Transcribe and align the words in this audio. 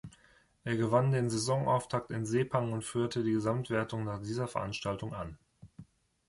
Er 0.63 0.77
gewann 0.77 1.11
den 1.11 1.29
Saisonauftakt 1.29 2.09
in 2.09 2.25
Sepang 2.25 2.73
und 2.73 2.83
führte 2.83 3.23
die 3.23 3.33
Gesamtwertung 3.33 4.03
nach 4.03 4.19
dieser 4.23 4.47
Veranstaltung 4.47 5.13
an. 5.13 5.37